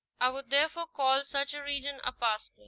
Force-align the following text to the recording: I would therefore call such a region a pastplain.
I 0.19 0.29
would 0.29 0.49
therefore 0.49 0.87
call 0.87 1.23
such 1.25 1.53
a 1.53 1.61
region 1.61 2.01
a 2.03 2.11
pastplain. 2.11 2.59